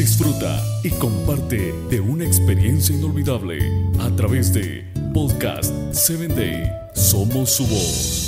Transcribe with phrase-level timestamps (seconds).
[0.00, 3.58] disfruta y comparte de una experiencia inolvidable
[3.98, 6.72] a través de Podcast 7 Day.
[6.94, 8.26] Somos su voz.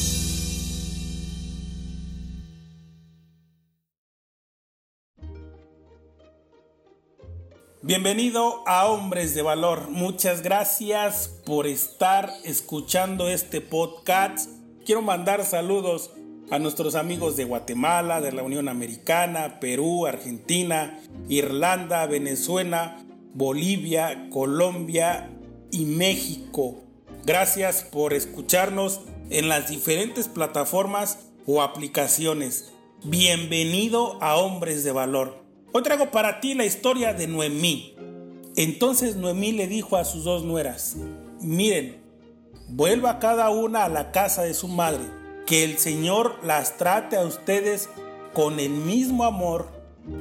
[7.80, 9.88] Bienvenido a Hombres de Valor.
[9.88, 14.50] Muchas gracias por estar escuchando este podcast.
[14.84, 16.10] Quiero mandar saludos
[16.52, 23.02] a nuestros amigos de Guatemala, de la Unión Americana, Perú, Argentina, Irlanda, Venezuela,
[23.32, 25.30] Bolivia, Colombia
[25.70, 26.82] y México.
[27.24, 32.70] Gracias por escucharnos en las diferentes plataformas o aplicaciones.
[33.02, 35.42] Bienvenido a Hombres de Valor.
[35.72, 37.96] Hoy traigo para ti la historia de Noemí.
[38.56, 40.96] Entonces Noemí le dijo a sus dos nueras,
[41.40, 42.02] miren,
[42.68, 47.22] vuelva cada una a la casa de su madre que el Señor las trate a
[47.22, 47.88] ustedes
[48.32, 49.68] con el mismo amor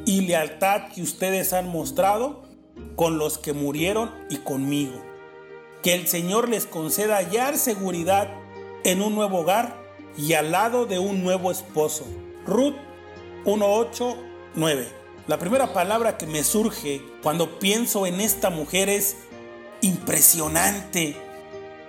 [0.05, 2.43] y lealtad que ustedes han mostrado
[2.95, 5.01] con los que murieron y conmigo.
[5.81, 8.29] Que el Señor les conceda hallar seguridad
[8.83, 9.81] en un nuevo hogar
[10.17, 12.05] y al lado de un nuevo esposo.
[12.45, 12.75] Ruth
[13.45, 14.87] 189.
[15.27, 19.15] La primera palabra que me surge cuando pienso en esta mujer es
[19.81, 21.15] impresionante.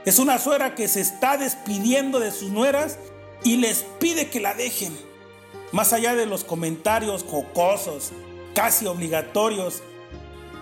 [0.04, 2.98] Es una suegra que se está despidiendo de sus nueras
[3.44, 4.96] y les pide que la dejen.
[5.72, 8.12] Más allá de los comentarios jocosos,
[8.54, 9.82] casi obligatorios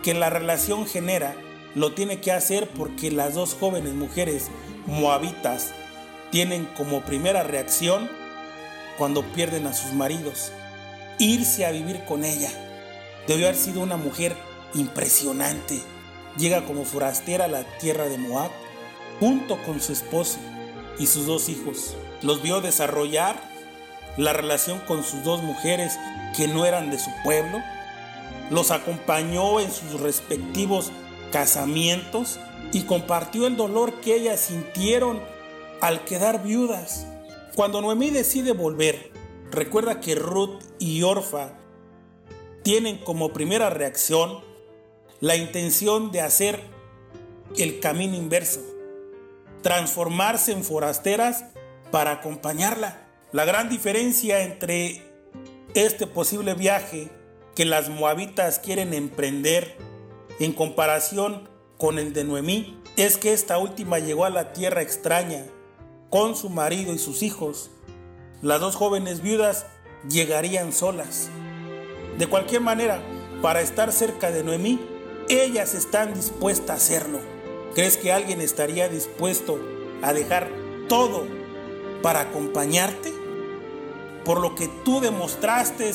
[0.03, 1.35] que la relación genera,
[1.75, 4.49] lo tiene que hacer porque las dos jóvenes mujeres
[4.87, 5.73] moabitas
[6.31, 8.09] tienen como primera reacción
[8.99, 10.53] cuando pierden a sus maridos,
[11.19, 12.51] irse a vivir con ella.
[13.27, 14.37] Debió haber sido una mujer
[14.75, 15.81] impresionante.
[16.37, 18.51] Llega como forastera a la tierra de Moab
[19.19, 20.39] junto con su esposo
[20.99, 21.97] y sus dos hijos.
[22.23, 23.41] Los vio desarrollar
[24.17, 25.99] la relación con sus dos mujeres
[26.37, 27.63] que no eran de su pueblo.
[28.51, 30.91] Los acompañó en sus respectivos
[31.33, 32.39] casamientos
[32.73, 35.21] y compartió el dolor que ellas sintieron
[35.81, 37.07] al quedar viudas.
[37.55, 39.11] Cuando Noemí decide volver,
[39.51, 41.53] recuerda que Ruth y Orfa
[42.63, 44.41] tienen como primera reacción
[45.21, 46.61] la intención de hacer
[47.57, 48.61] el camino inverso
[49.63, 51.45] transformarse en forasteras
[51.91, 53.07] para acompañarla.
[53.33, 55.03] La gran diferencia entre
[55.75, 57.11] este posible viaje
[57.55, 59.77] que las moabitas quieren emprender
[60.39, 65.45] en comparación con el de Noemí es que esta última llegó a la tierra extraña
[66.11, 67.71] con su marido y sus hijos.
[68.43, 69.67] Las dos jóvenes viudas
[70.09, 71.29] llegarían solas.
[72.19, 73.01] De cualquier manera,
[73.43, 74.81] para estar cerca de Noemí,
[75.29, 77.21] ellas están dispuestas a hacerlo.
[77.75, 79.61] ¿Crees que alguien estaría dispuesto
[80.03, 80.49] a dejar
[80.89, 81.40] todo
[82.03, 83.13] para acompañarte?
[84.25, 85.93] Por lo que tú demostraste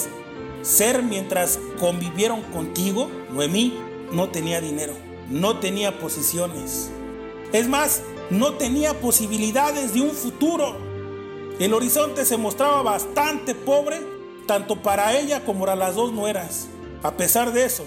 [0.61, 3.77] ser mientras convivieron contigo, Noemí
[4.11, 4.93] no tenía dinero,
[5.29, 6.89] no tenía posiciones.
[7.53, 10.75] Es más, no tenía posibilidades de un futuro.
[11.59, 14.01] El horizonte se mostraba bastante pobre,
[14.47, 16.67] tanto para ella como para las dos nueras.
[17.03, 17.85] A pesar de eso,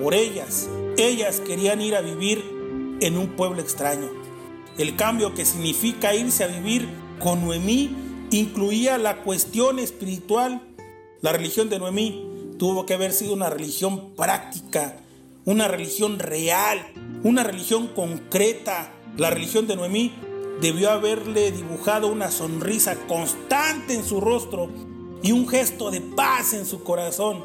[0.00, 4.08] por ellas, ellas querían ir a vivir en un pueblo extraño.
[4.78, 6.88] El cambio que significa irse a vivir
[7.20, 7.94] con Noemí
[8.30, 10.60] incluía la cuestión espiritual.
[11.20, 14.96] La religión de Noemí tuvo que haber sido una religión práctica,
[15.44, 16.84] una religión real,
[17.22, 18.92] una religión concreta.
[19.16, 20.12] La religión de Noemí
[20.60, 24.68] debió haberle dibujado una sonrisa constante en su rostro
[25.22, 27.44] y un gesto de paz en su corazón.